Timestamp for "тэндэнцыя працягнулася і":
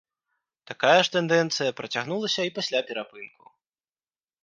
1.17-2.55